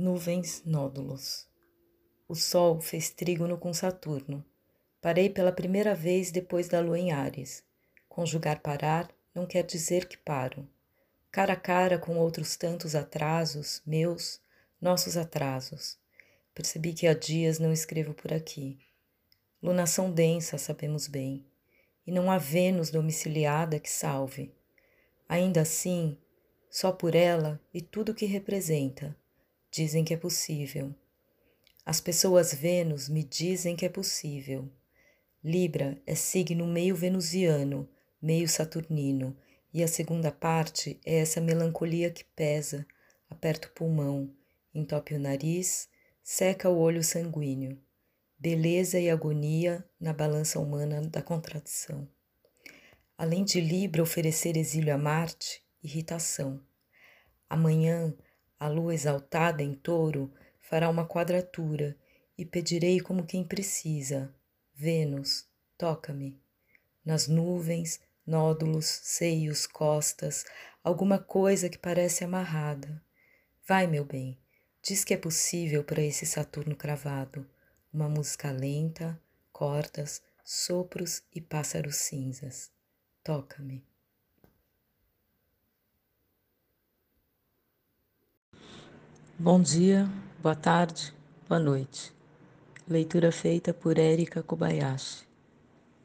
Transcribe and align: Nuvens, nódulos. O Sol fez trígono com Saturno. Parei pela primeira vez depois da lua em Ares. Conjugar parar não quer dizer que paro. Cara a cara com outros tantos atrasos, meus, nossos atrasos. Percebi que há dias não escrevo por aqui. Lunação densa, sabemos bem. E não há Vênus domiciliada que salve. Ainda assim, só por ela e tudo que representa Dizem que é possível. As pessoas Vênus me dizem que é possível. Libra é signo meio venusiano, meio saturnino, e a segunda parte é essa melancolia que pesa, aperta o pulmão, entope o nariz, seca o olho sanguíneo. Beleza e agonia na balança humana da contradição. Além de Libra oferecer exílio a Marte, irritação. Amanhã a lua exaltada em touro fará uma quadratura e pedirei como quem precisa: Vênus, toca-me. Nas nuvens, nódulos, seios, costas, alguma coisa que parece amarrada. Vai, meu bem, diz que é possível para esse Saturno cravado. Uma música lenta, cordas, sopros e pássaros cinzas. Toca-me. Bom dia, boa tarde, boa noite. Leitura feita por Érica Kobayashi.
Nuvens, 0.00 0.62
nódulos. 0.64 1.48
O 2.28 2.34
Sol 2.36 2.80
fez 2.80 3.10
trígono 3.10 3.58
com 3.58 3.74
Saturno. 3.74 4.44
Parei 5.00 5.28
pela 5.28 5.50
primeira 5.50 5.92
vez 5.92 6.30
depois 6.30 6.68
da 6.68 6.78
lua 6.78 6.96
em 6.96 7.10
Ares. 7.10 7.64
Conjugar 8.08 8.60
parar 8.60 9.10
não 9.34 9.44
quer 9.44 9.64
dizer 9.64 10.06
que 10.06 10.16
paro. 10.16 10.68
Cara 11.32 11.54
a 11.54 11.56
cara 11.56 11.98
com 11.98 12.16
outros 12.16 12.56
tantos 12.56 12.94
atrasos, 12.94 13.82
meus, 13.84 14.40
nossos 14.80 15.16
atrasos. 15.16 15.98
Percebi 16.54 16.92
que 16.92 17.08
há 17.08 17.12
dias 17.12 17.58
não 17.58 17.72
escrevo 17.72 18.14
por 18.14 18.32
aqui. 18.32 18.78
Lunação 19.60 20.12
densa, 20.12 20.58
sabemos 20.58 21.08
bem. 21.08 21.44
E 22.06 22.12
não 22.12 22.30
há 22.30 22.38
Vênus 22.38 22.92
domiciliada 22.92 23.80
que 23.80 23.90
salve. 23.90 24.54
Ainda 25.28 25.62
assim, 25.62 26.16
só 26.70 26.92
por 26.92 27.16
ela 27.16 27.60
e 27.74 27.82
tudo 27.82 28.14
que 28.14 28.26
representa 28.26 29.16
Dizem 29.70 30.04
que 30.04 30.14
é 30.14 30.16
possível. 30.16 30.94
As 31.84 32.00
pessoas 32.00 32.52
Vênus 32.52 33.08
me 33.08 33.22
dizem 33.22 33.74
que 33.76 33.86
é 33.86 33.88
possível. 33.88 34.70
Libra 35.42 36.00
é 36.06 36.14
signo 36.14 36.66
meio 36.66 36.94
venusiano, 36.94 37.88
meio 38.20 38.48
saturnino, 38.48 39.36
e 39.72 39.82
a 39.82 39.88
segunda 39.88 40.32
parte 40.32 41.00
é 41.04 41.18
essa 41.18 41.40
melancolia 41.40 42.10
que 42.10 42.24
pesa, 42.24 42.86
aperta 43.30 43.68
o 43.68 43.70
pulmão, 43.70 44.30
entope 44.74 45.14
o 45.14 45.18
nariz, 45.18 45.88
seca 46.22 46.68
o 46.68 46.78
olho 46.78 47.02
sanguíneo. 47.02 47.80
Beleza 48.38 48.98
e 48.98 49.10
agonia 49.10 49.84
na 50.00 50.12
balança 50.12 50.58
humana 50.60 51.00
da 51.02 51.22
contradição. 51.22 52.08
Além 53.16 53.44
de 53.44 53.60
Libra 53.60 54.02
oferecer 54.02 54.56
exílio 54.56 54.94
a 54.94 54.98
Marte, 54.98 55.62
irritação. 55.82 56.62
Amanhã 57.48 58.14
a 58.58 58.68
lua 58.68 58.94
exaltada 58.94 59.62
em 59.62 59.74
touro 59.74 60.32
fará 60.60 60.88
uma 60.88 61.06
quadratura 61.06 61.96
e 62.36 62.44
pedirei 62.44 63.00
como 63.00 63.26
quem 63.26 63.44
precisa: 63.44 64.34
Vênus, 64.74 65.46
toca-me. 65.76 66.40
Nas 67.04 67.26
nuvens, 67.26 68.00
nódulos, 68.26 68.86
seios, 68.86 69.66
costas, 69.66 70.44
alguma 70.84 71.18
coisa 71.18 71.68
que 71.68 71.78
parece 71.78 72.24
amarrada. 72.24 73.02
Vai, 73.66 73.86
meu 73.86 74.04
bem, 74.04 74.38
diz 74.82 75.04
que 75.04 75.14
é 75.14 75.16
possível 75.16 75.82
para 75.82 76.02
esse 76.02 76.26
Saturno 76.26 76.76
cravado. 76.76 77.48
Uma 77.92 78.08
música 78.08 78.50
lenta, 78.50 79.20
cordas, 79.52 80.22
sopros 80.44 81.22
e 81.34 81.40
pássaros 81.40 81.96
cinzas. 81.96 82.70
Toca-me. 83.24 83.86
Bom 89.40 89.60
dia, 89.60 90.10
boa 90.42 90.56
tarde, 90.56 91.14
boa 91.48 91.60
noite. 91.60 92.12
Leitura 92.88 93.30
feita 93.30 93.72
por 93.72 93.96
Érica 93.96 94.42
Kobayashi. 94.42 95.27